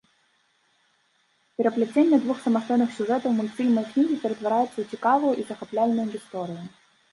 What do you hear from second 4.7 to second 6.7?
ў цікавую і захапляльную гісторыю.